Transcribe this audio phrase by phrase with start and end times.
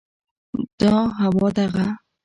[0.79, 1.87] دا هوا، دغه